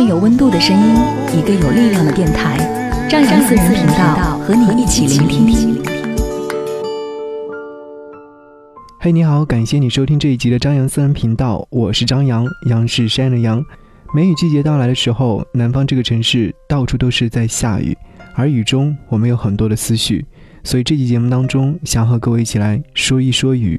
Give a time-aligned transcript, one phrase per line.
[0.00, 0.94] 份有温度的声音，
[1.38, 2.56] 一个有力量的电台，
[3.06, 5.78] 张扬私人频道和你一起聆听。
[8.98, 13.62] 嘿，你好，感谢你收听这一集的张扬私人频道，我是张扬，杨是山的杨。
[14.14, 17.94] 梅雨季节到来的时候，南方这个城市到处都是在下雨，
[18.34, 20.24] 而雨中我们有很多的思绪，
[20.64, 23.78] 所以这期节目当中想和各位一起来说一说雨。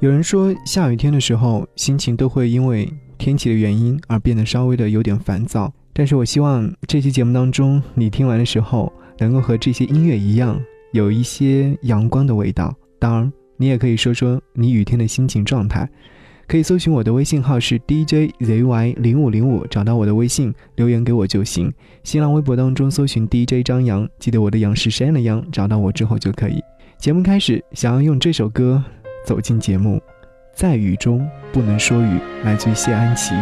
[0.00, 2.90] 有人说下雨天的时候，心情都会因为。
[3.18, 10.58] 天气的原因而变得稍微的有点烦躁，但是我希望这期节目当中你听完的时候，能够和这些音乐一样，
[10.92, 12.74] 有一些阳光的味道。
[12.98, 15.88] 当然，你也可以说说你雨天的心情状态，
[16.46, 21.72] 可以搜寻我的微信号是 DJZY 零五零五，找到我的微信留言给我就行。
[22.04, 26.62] 新浪微博当中搜寻 DJ 张扬，记得我的杨是山的杨，找到我之后就可以。
[26.96, 28.82] 节目开始，想要用这首歌
[29.24, 30.00] 走进节目。
[30.58, 33.32] 在雨中不能说雨，来自于谢安琪。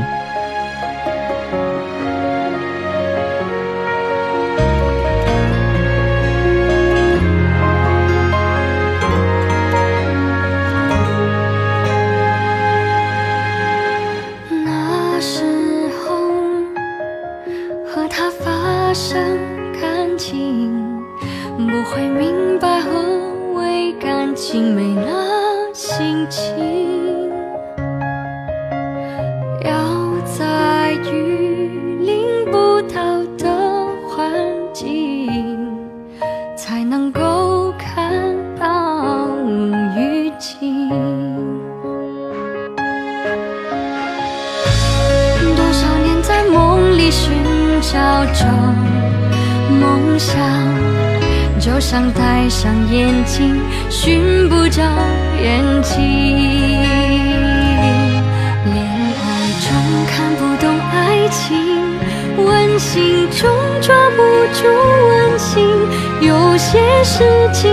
[52.59, 54.83] 上眼睛，寻不着
[55.43, 56.01] 眼睛。
[58.65, 59.29] 恋爱
[59.61, 59.69] 中
[60.09, 61.55] 看不懂爱情，
[62.39, 63.47] 温馨中
[63.83, 64.23] 抓不
[64.55, 64.67] 住
[65.09, 65.69] 温馨。
[66.23, 67.23] 有些事
[67.53, 67.71] 情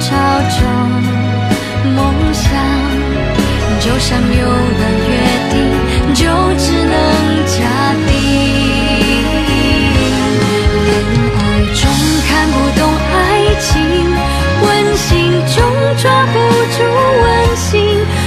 [0.00, 0.60] 朝着
[1.94, 1.98] 梦
[2.32, 2.46] 想，
[3.80, 5.10] 就像有了约
[5.50, 5.54] 定，
[6.14, 6.22] 就
[6.56, 6.92] 只能
[7.46, 7.56] 假
[8.06, 8.10] 定。
[10.84, 10.88] 恋
[11.36, 11.38] 爱
[11.74, 11.80] 中
[12.28, 12.80] 看不懂
[13.12, 13.16] 爱
[13.60, 13.74] 情，
[14.62, 14.66] 温
[14.96, 15.06] 馨
[15.54, 15.56] 中
[16.00, 16.34] 抓不
[16.76, 16.76] 住
[17.22, 17.26] 温
[17.56, 17.74] 馨，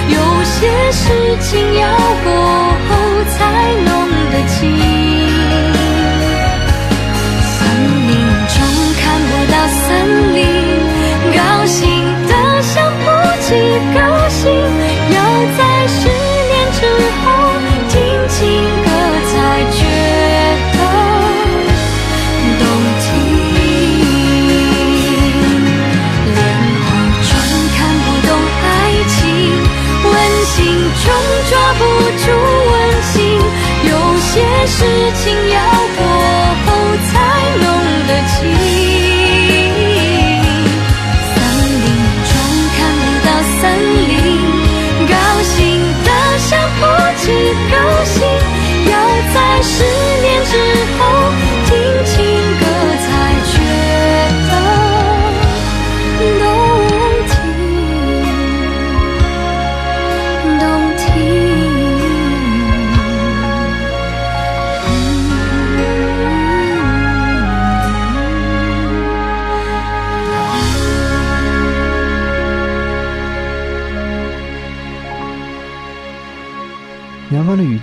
[0.09, 1.49] 有些事情
[1.79, 1.87] 要
[2.23, 2.40] 不。
[35.13, 35.59] 情要
[35.97, 36.05] 过
[36.65, 37.30] 后才。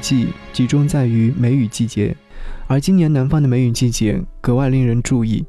[0.09, 2.17] 季集中在于梅雨季节，
[2.67, 5.45] 而今年南方的梅雨季节格外令人注意，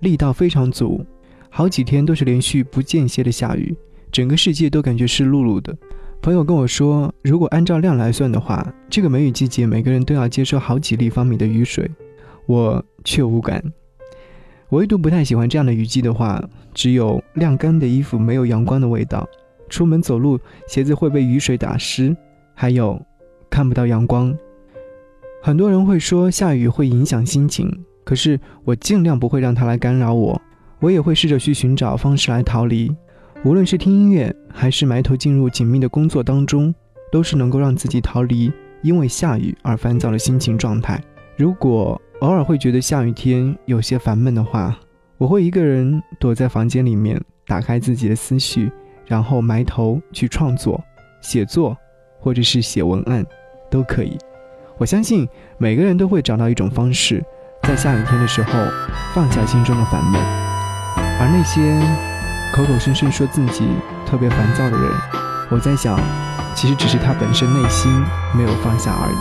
[0.00, 1.02] 力道非常足，
[1.48, 3.74] 好几天都是连续不间歇的下雨，
[4.12, 5.74] 整个世界都感觉湿漉漉的。
[6.20, 11.90] 朋友跟我说，如果按照量来算的话，这个梅雨季节每个人都要接收好几立方米的雨水，
[12.44, 13.64] 我却无感。
[14.68, 19.26] 唯独不太喜欢这样的雨季的话，只有晾干的衣服没有阳光的味道，
[19.70, 22.14] 出门走路鞋子会被雨水打湿，
[22.54, 23.00] 还有
[23.54, 24.36] 看不到阳光。
[25.40, 27.70] 很多人会说下雨会影响心情，
[28.02, 30.42] 可是我尽量不会让它来干扰我，
[30.80, 32.92] 我也会试着去寻找方式来逃离。
[33.44, 36.74] 无论是听音乐，还是埋头进入紧密的工作当中，
[37.12, 38.52] 都是能够让自己逃离
[38.82, 41.00] 因为下雨而烦躁的心情状态。
[41.36, 44.76] 如果偶尔会觉得下雨天有些烦闷的话，
[45.16, 48.72] 我会一个人躲在房间里面，打开自己的思绪，
[49.06, 50.82] 然后埋头去创作、
[51.20, 51.76] 写作，
[52.18, 53.24] 或者是写文案，
[53.70, 54.18] 都可以。
[54.78, 55.28] 我相信
[55.58, 57.24] 每个人都会找到一种方式，
[57.62, 58.52] 在下雨天的时候
[59.14, 60.20] 放下心中的烦闷，
[61.20, 61.80] 而那些。
[62.54, 63.66] 口口声声说自己
[64.06, 64.88] 特别烦躁的人，
[65.50, 65.98] 我在想，
[66.54, 67.90] 其实只是他本身内心
[68.32, 69.16] 没有放下而已。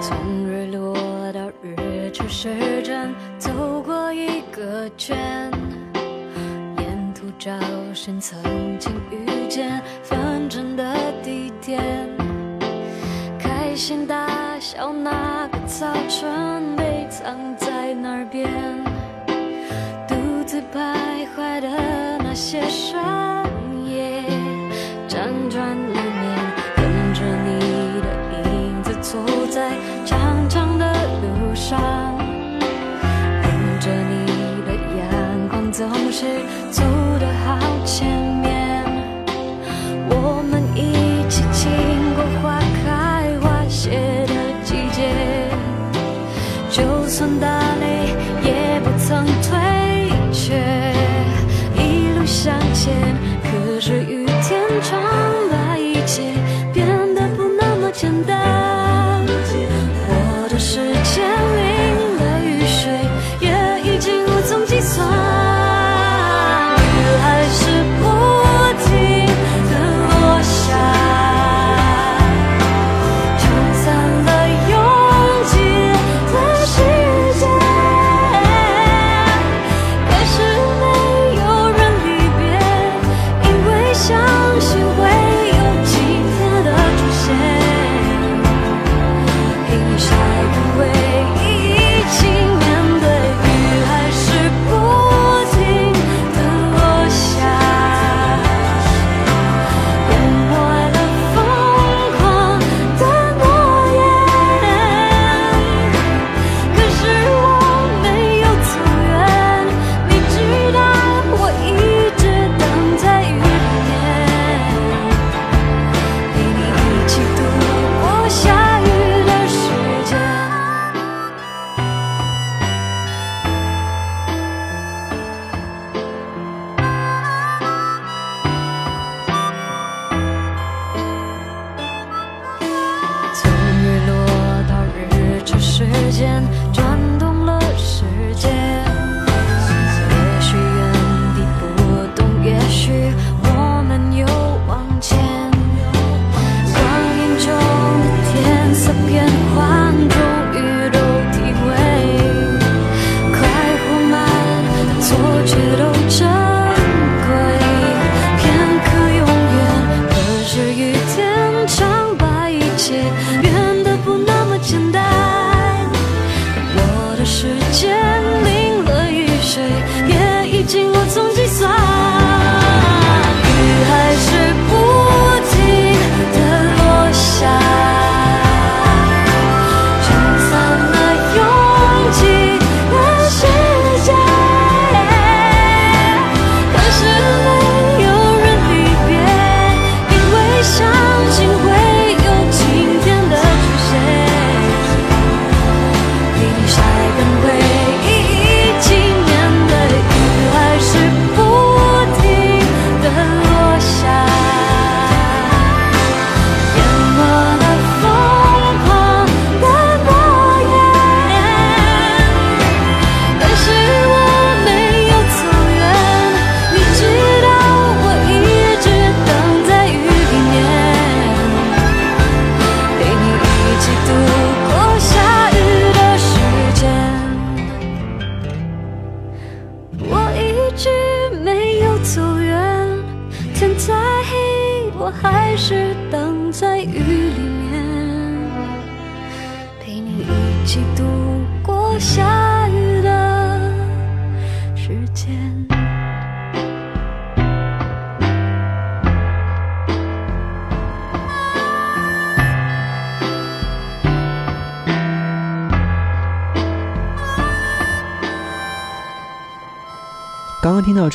[0.00, 0.16] 从
[0.46, 0.94] 日落
[1.30, 5.52] 到日出时针，走过一个圈，
[6.78, 7.50] 沿途找
[7.92, 8.42] 寻曾
[8.78, 9.82] 经遇见
[15.78, 18.50] 早晨，被藏在哪边？
[20.08, 21.68] 独自徘徊的
[22.18, 22.98] 那些深
[23.86, 24.24] 夜，
[25.08, 25.64] 辗转
[25.94, 26.36] 难眠，
[26.74, 27.60] 跟着你
[28.00, 28.06] 的
[28.50, 29.20] 影子走
[29.52, 29.70] 在
[30.04, 30.92] 长长的
[31.22, 31.78] 路上，
[33.44, 34.26] 迎着你
[34.66, 36.26] 的阳光，总是
[36.72, 36.82] 走
[37.20, 38.37] 得好前
[46.70, 49.78] 就算大雷也不曾退。
[50.32, 50.54] 却
[51.76, 52.94] 一路向前，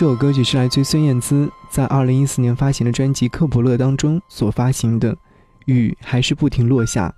[0.03, 5.15] 这首歌曲是来自孙燕姿在二零一四年发行的专辑《克卜勒》当中所发行的，
[5.63, 7.15] 雨还是不停落下。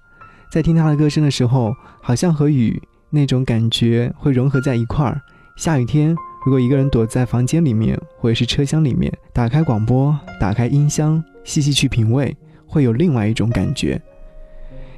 [0.51, 5.19] 在听她的歌声的时候，好像和雨那种感觉会融合在一块儿。
[5.57, 6.15] 下雨天，
[6.45, 12.37] 如果一个人躲在房间里面或者是车厢里面，打开广播，打开音箱，细细去品味，
[12.67, 13.99] 会有另外一种感觉。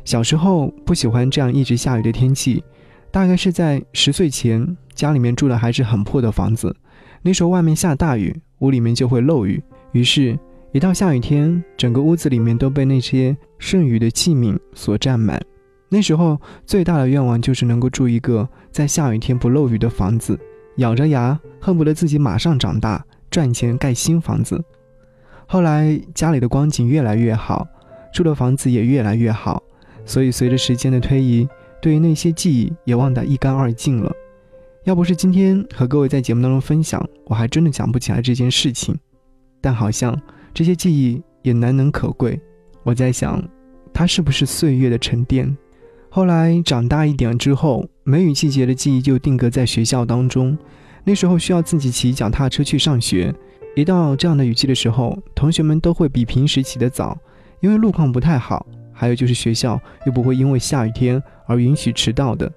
[0.03, 2.61] 小时候不喜欢这样一直下雨的天气，
[3.11, 6.75] 大概是在十岁前，家里面住的还是很破的房子。
[7.27, 9.61] 那时候外面下大雨，屋里面就会漏雨。
[9.91, 10.39] 于是，
[10.71, 15.37] 一到下雨天，整个屋子里面都被那些剩余的器皿所占满。
[15.89, 20.39] 那时候最大的愿望就是能够住一个在下雨天不漏雨的房子，
[20.77, 24.63] 咬着牙恨不得自己马上长大，赚钱盖新房子。
[25.45, 27.67] 后来家里的光景越来越好，
[28.13, 29.61] 住的房子也越来越好，
[30.05, 31.45] 所以随着时间的推移，
[31.81, 34.09] 对于那些记忆也忘得一干二净了。
[34.87, 38.97] 要不是今天和各位在节目当中分享，我还真的讲不起来这件事情。
[39.59, 40.17] 但好像
[40.53, 42.39] 这些记忆也难能可贵。
[42.83, 43.43] 我在想，
[43.93, 45.53] 它是不是岁月的沉淀？
[46.09, 50.57] 后来长大一点之后，梅雨季节的记忆就定格在学校当中。
[51.03, 53.35] 那时候需要自己骑脚踏车去上学，
[53.75, 57.17] 一到这样的雨季的时候，同学们都会比平时起得早，
[57.59, 58.65] 因为路况不太好。
[58.93, 62.49] 还有就是学校又不会因为下雨天而允许迟到的。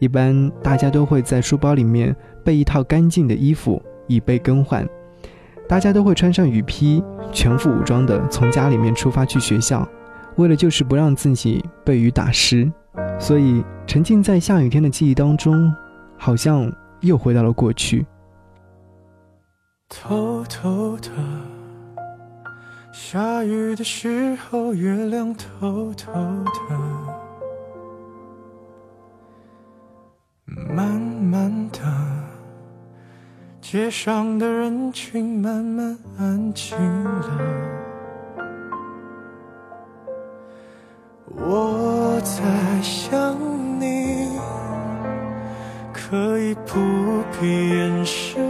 [0.00, 4.84] 一般大家都会在书包里面备一套干净的衣服，以备更换。
[5.68, 9.86] 大家都会穿上雨披，全副武装的从家里面出发去学校，
[10.36, 12.68] 为了就是不让自己被雨打湿。
[13.20, 15.72] 所以沉浸在下雨天的记忆当中，
[16.16, 18.04] 好像又回到了过去。
[19.88, 21.10] 偷偷的，
[22.90, 27.19] 下雨的时候，月亮偷偷的。
[30.56, 31.80] 慢慢的，
[33.60, 37.80] 街上的人群慢慢安静了。
[41.36, 43.36] 我在想
[43.80, 44.28] 你，
[45.92, 48.49] 可以不必掩饰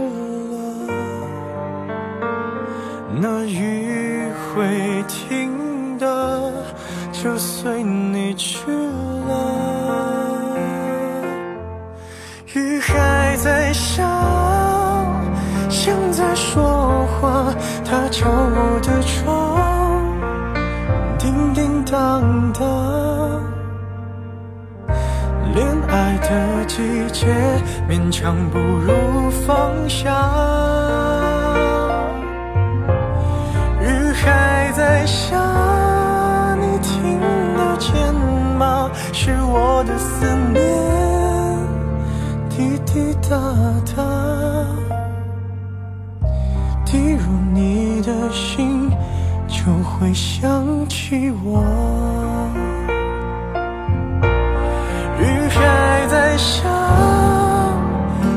[17.91, 17.97] 话。
[18.01, 19.59] 它敲我的窗，
[21.19, 22.63] 叮叮当当。
[25.53, 26.77] 恋爱的季
[27.11, 27.27] 节，
[27.89, 30.09] 勉强不如放下。
[33.81, 35.35] 雨还在下，
[36.61, 37.19] 你听
[37.57, 37.91] 得见
[38.57, 38.89] 吗？
[39.11, 40.63] 是我的思念。
[42.49, 43.35] 滴滴答
[46.85, 47.23] 滴入
[47.53, 48.89] 你的心，
[49.47, 51.63] 就会想起我。
[55.19, 56.67] 雨还在下，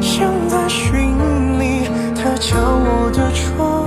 [0.00, 1.16] 像在寻
[1.58, 3.86] 你，它敲我的窗，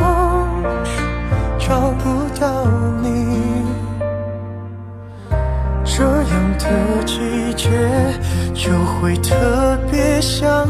[1.60, 2.66] 找不到
[3.02, 3.06] 你。
[5.84, 7.70] 这样的季节。
[8.54, 10.68] 就会特别想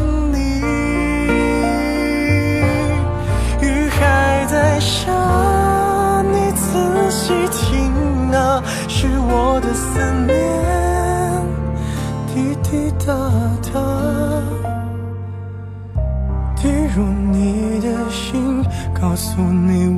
[19.18, 19.97] 告诉你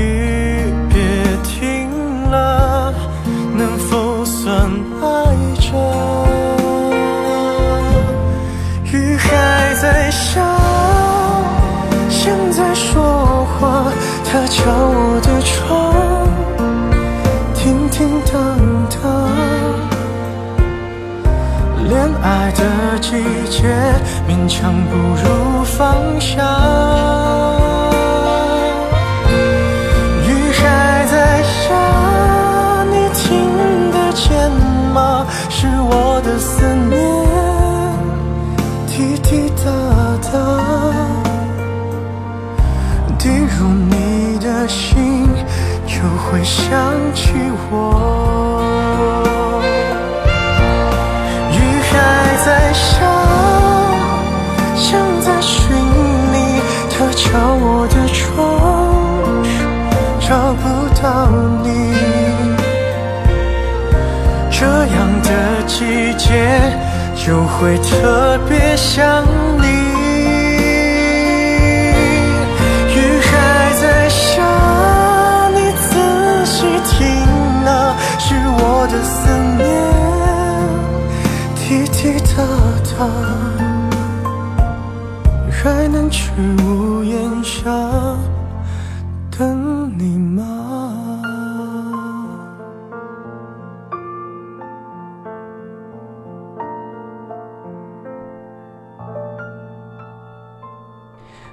[9.01, 10.41] 雨还在下，
[12.09, 13.91] 像在说话，
[14.23, 16.29] 它敲我的窗，
[17.55, 18.33] 叮叮当
[18.89, 19.01] 当。
[21.89, 21.91] 恋
[22.21, 23.11] 爱的季
[23.49, 23.67] 节，
[24.29, 25.79] 勉强不如放
[26.19, 27.60] 下。
[44.71, 45.27] 心，
[45.85, 46.71] 就会想
[47.13, 47.33] 起
[47.69, 47.73] 我。
[51.51, 51.57] 雨
[51.89, 51.93] 还
[52.45, 53.03] 在下，
[54.77, 54.87] 像
[55.19, 55.59] 在寻
[56.31, 56.35] 你，
[56.89, 57.21] 它敲
[57.59, 58.39] 我的窗，
[60.21, 60.63] 找不
[61.01, 61.05] 到
[61.63, 61.67] 你。
[64.49, 65.29] 这样的
[65.67, 66.23] 季节
[67.13, 69.25] 就会特别想
[69.59, 69.90] 你。
[78.91, 79.65] 的思念。
[81.55, 82.43] 滴滴答
[82.97, 83.07] 答，
[85.49, 86.29] 还能去
[86.65, 87.71] 屋檐下
[89.29, 90.41] 等你吗？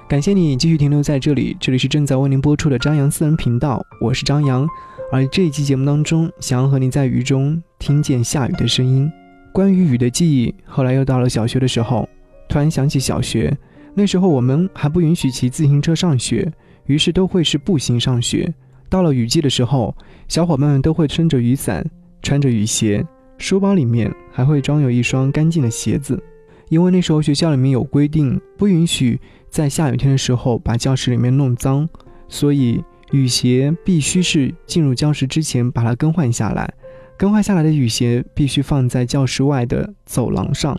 [0.09, 4.67] 感谢你继续停留在这里，这里是正在为您播出的张扬私人频道，我是张扬。
[5.11, 9.11] 而这一期节目当中，想要和你在雨中听见下雨的声音。
[9.51, 12.07] 关于雨的记忆，后来又到了小学的时候，
[12.47, 13.57] 突然想起小学，
[13.95, 16.51] 那时候我们还不允许骑自行车上学，
[16.85, 18.53] 于是都会是步行上学。
[18.87, 19.95] 到了雨季的时候，
[20.27, 21.83] 小伙伴们都会撑着雨伞，
[22.21, 23.03] 穿着雨鞋，
[23.39, 26.21] 书包里面还会装有一双干净的鞋子，
[26.69, 29.19] 因为那时候学校里面有规定，不允许
[29.49, 31.89] 在下雨天的时候把教室里面弄脏，
[32.27, 36.71] 所以雨鞋必须是进入教室之前把它更换下来。
[37.17, 40.77] 更换下来的雨鞋必须放在教室外的走廊上，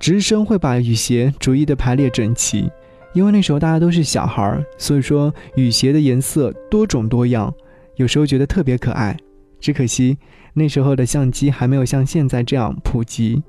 [0.00, 2.68] 值日生会把雨鞋逐一的排列整齐。
[3.12, 7.54] 因为那时候大家都是小孩儿，所以说雨鞋的颜色多种多样，
[7.94, 9.16] 有时候觉得特别可爱。
[9.60, 10.18] 只可惜
[10.52, 13.40] 那时候的相机还没有像现在这样普及，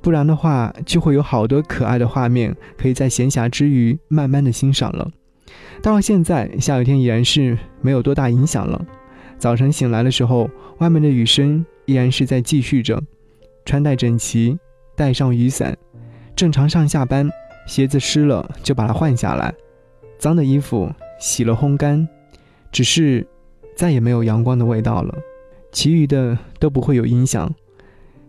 [0.00, 5.08] 不然的话就会有好多可爱的画面可以在闲暇之余慢慢的欣赏了。
[5.82, 8.80] 到了现在，下雨天已然是没有多大影响了。
[9.36, 13.02] 早晨醒来的时候，外面的雨声依然是在继续着。
[13.64, 14.56] 穿戴整齐，
[14.94, 15.76] 带上雨伞，
[16.36, 17.28] 正常上下班。
[17.66, 19.52] 鞋子湿了就把它换下来，
[20.18, 22.08] 脏的衣服洗了烘干。
[22.70, 23.26] 只是
[23.76, 25.12] 再也没有阳光的味道了，
[25.72, 27.52] 其余的都不会有影响。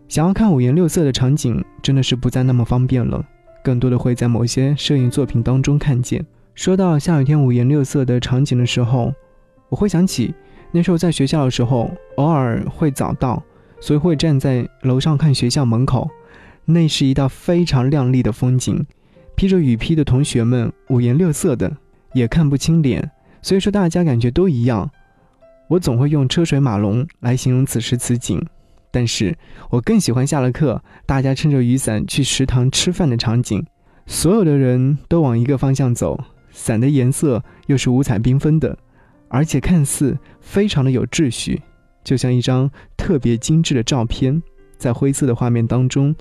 [0.08, 3.24] 想要看五颜六色的场景，真的是不再那么方便了，
[3.62, 6.24] 更多的会在某些摄影作品当中看见。
[6.54, 9.12] 说到下雨天五颜六色的场景的时候，
[9.68, 10.32] 我会想起。
[10.70, 13.42] 那时候在学校的时候，偶尔会早到，
[13.80, 16.08] 所以会站在楼上看学校门口。
[16.64, 18.84] 那是一道非常亮丽的风景，
[19.36, 21.76] 披着雨披的同学们五颜六色的，
[22.12, 23.10] 也看不清脸，
[23.42, 24.88] 所以说大家感觉都一样。
[25.68, 28.40] 我总会用车水马龙来形容此时此景，
[28.90, 29.36] 但是
[29.70, 33.64] 我更喜欢下了课，大家撑着雨伞去食堂吃饭的场景，
[34.06, 36.18] 所有的人都往一个方向走，
[36.54, 38.78] 伞的颜色又是五彩缤纷的。
[39.28, 41.60] 而且看似非常的有秩序，
[42.04, 44.40] 就像一张特别精致的照片，
[44.78, 46.14] 在灰色的画面当中，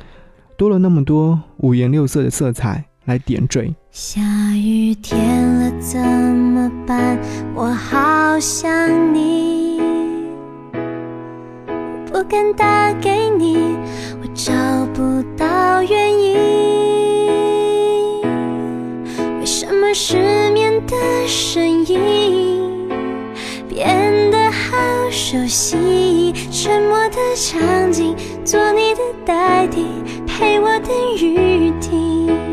[0.58, 3.76] 多了那么多五颜六色的色彩来点缀。
[3.91, 4.19] 下
[4.56, 7.19] 雨天了怎么办？
[7.54, 9.80] 我好想你，
[12.12, 13.76] 不敢打给你，
[14.19, 14.52] 我找
[20.88, 22.88] 的声音？
[23.67, 28.15] 变得好熟悉，沉默的场景，
[28.46, 29.86] 做你的代替，
[30.28, 32.53] 陪我等雨停。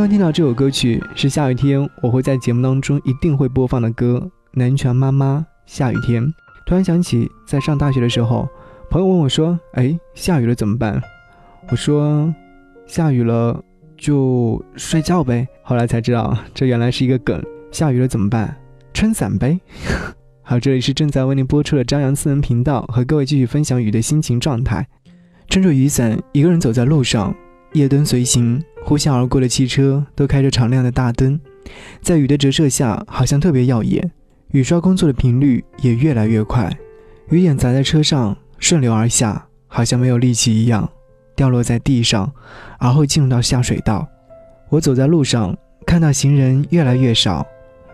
[0.00, 6.24] 刚听到这首歌曲是下雨天我会在节目当中一定会播放的歌，南拳妈妈下雨天。
[6.64, 8.48] 突然想起在上大学的时候，
[8.88, 10.98] 朋友问我说：“哎，下雨了怎么办？”
[11.70, 12.34] 我说
[12.88, 13.62] ：“下雨了
[13.94, 17.38] 就睡觉呗。”后来才知道这原来是一个梗。
[17.70, 18.56] 下雨了怎么办？
[18.94, 19.60] 撑伞呗。
[20.40, 24.88] 好，这里是正在为您播出的张扬私人频道，和各位继续分享雨的心情状态。
[25.50, 27.36] 撑着雨伞，一个人走在路上，
[27.74, 31.38] 夜灯随行，呼啸而过的汽车都开着敞亮的大灯，
[32.02, 34.10] 在雨的折射下，好像特别耀眼。
[34.52, 36.76] 雨刷工作的频率也越来越快，
[37.28, 40.90] 雨点砸在车上，顺流而下，好像没有力气一样，
[41.36, 42.32] 掉落在地上，
[42.78, 44.08] 而后进入到下水道。
[44.68, 47.46] 我走在路上，看到行人越来越少，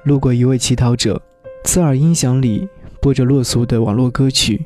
[0.05, 1.21] 路过一位乞讨者，
[1.65, 2.67] 刺耳音响里
[3.03, 4.65] 播着落俗的网络歌曲，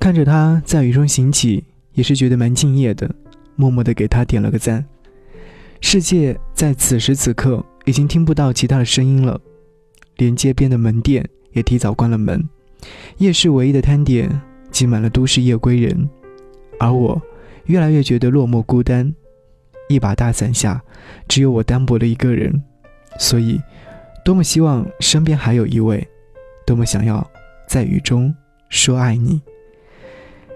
[0.00, 1.62] 看着他在雨中行乞，
[1.92, 3.08] 也是觉得蛮敬业的，
[3.54, 4.84] 默默地给他点了个赞。
[5.82, 9.38] 世界在此时此刻已经听不到其他的声音了，
[10.16, 12.48] 连街边的门店也提早关了门，
[13.18, 14.40] 夜市唯一的摊点
[14.70, 16.08] 挤满了都市夜归人，
[16.78, 17.20] 而我
[17.66, 19.12] 越来越觉得落寞孤单。
[19.88, 20.82] 一把大伞下，
[21.28, 22.62] 只有我单薄的一个人，
[23.18, 23.60] 所以
[24.24, 26.08] 多么希望身边还有一位，
[26.64, 27.28] 多么想要
[27.68, 28.34] 在雨中
[28.70, 29.42] 说爱你。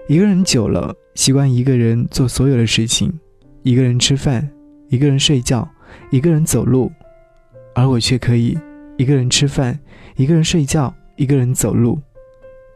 [0.07, 3.13] 一个人久了，习惯一个人做所有的事情，
[3.61, 4.49] 一个人吃饭，
[4.89, 5.67] 一个人睡觉，
[6.09, 6.91] 一个人走路，
[7.75, 8.57] 而我却可以
[8.97, 9.77] 一个人吃饭，
[10.15, 11.99] 一个人睡觉，一个人走路，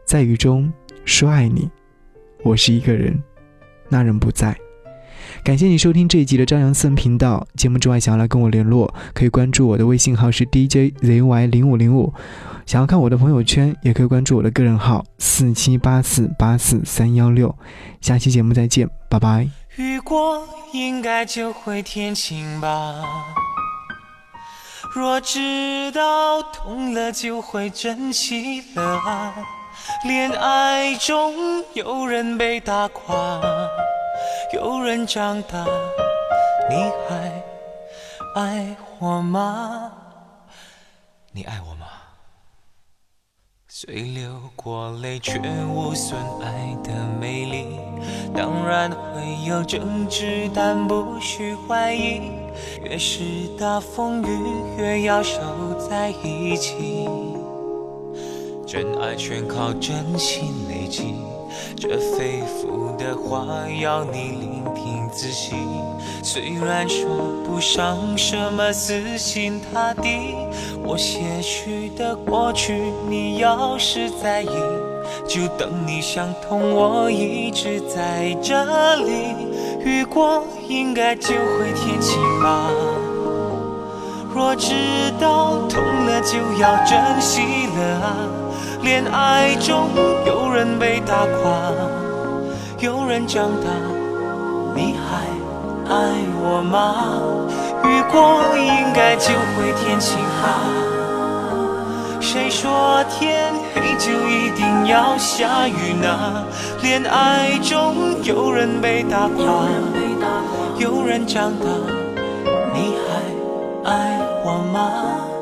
[0.04, 0.72] 在雨中
[1.04, 1.70] 说爱你。
[2.42, 3.22] 我是一个人，
[3.88, 4.56] 那人不在。
[5.44, 7.46] 感谢你收听这一集的张扬私人频道。
[7.56, 12.12] 节目之外，想要来跟我联络，可以关注我的微信号是 DJZY 零五零五。
[12.66, 17.56] 想要看我的朋友圈，也可以关注我的个人号四七八四八四三幺六。
[18.00, 19.61] 下期节目再见，拜拜。
[19.76, 23.02] 雨过应该就会天晴吧。
[24.94, 29.34] 若知道痛了就会珍惜了啊。
[30.04, 33.40] 恋爱中有人被打垮，
[34.52, 35.64] 有人长大，
[36.68, 36.76] 你
[37.08, 37.42] 还
[38.34, 39.90] 爱我吗？
[41.30, 41.81] 你爱我吗？
[43.84, 47.66] 虽流过泪，却无损爱的美丽。
[48.32, 52.20] 当然会有争执，但不需怀疑。
[52.84, 53.24] 越是
[53.58, 54.38] 大风雨，
[54.78, 55.40] 越要守
[55.90, 57.08] 在一起。
[58.64, 61.16] 真爱全靠真心累积，
[61.76, 63.46] 这肺腑的话
[63.80, 65.54] 要你聆听仔细。
[66.22, 67.06] 虽然说
[67.44, 70.34] 不上什么死心塌地，
[70.84, 74.48] 我些许的过去，你要是在意，
[75.26, 79.34] 就等你想通，我一直在这里。
[79.84, 82.70] 雨过应该就会天晴吧。
[84.32, 88.14] 若知道痛了就要珍惜了啊，
[88.82, 89.90] 恋爱中
[90.26, 91.72] 有人被打垮。
[92.80, 93.68] 有人长大，
[94.74, 95.24] 你还
[95.88, 95.94] 爱
[96.42, 97.22] 我吗？
[97.84, 100.66] 雨过应该就会天晴啊。
[102.20, 106.44] 谁说天黑就一定要下雨呢？
[106.82, 109.68] 恋爱中有人被打垮，
[110.76, 111.66] 有人长大，
[112.74, 115.41] 你还爱我吗？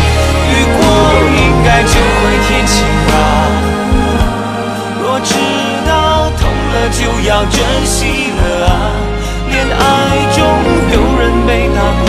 [1.63, 3.11] 该就会天晴吧。
[5.01, 5.33] 若知
[5.87, 6.41] 道痛
[6.73, 8.71] 了，就要珍惜了啊。
[9.49, 9.79] 恋爱
[10.35, 10.39] 中
[10.93, 12.05] 有人被打破，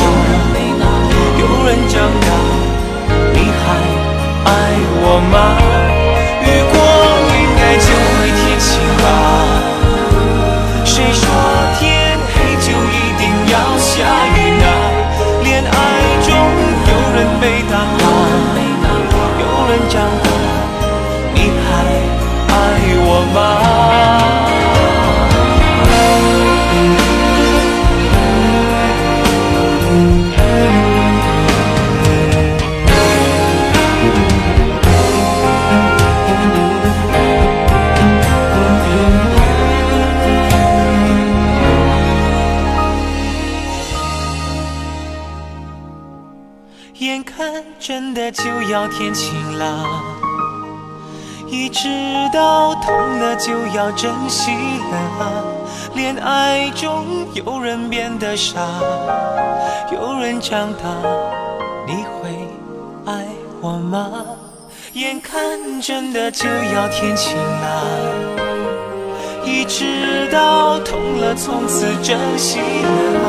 [49.02, 49.84] 天晴了，
[51.48, 51.88] 一直
[52.32, 54.52] 到痛了就要珍惜
[54.92, 55.42] 了啊。
[55.92, 58.60] 恋爱中有人变得傻，
[59.90, 60.88] 有人长大，
[61.84, 62.48] 你会
[63.04, 63.26] 爱
[63.60, 64.08] 我吗？
[64.92, 67.84] 眼看真的就要天晴了，
[69.44, 73.26] 一直到痛了从此珍惜了啊。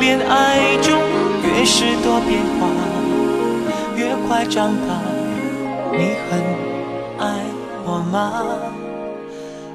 [0.00, 0.98] 恋爱中
[1.42, 2.66] 越是多变化，
[4.34, 5.00] 快长大。
[5.92, 6.42] 你很
[7.20, 7.44] 爱
[7.86, 8.42] 我吗？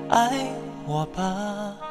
[0.09, 0.51] 爱
[0.85, 1.88] 我吧。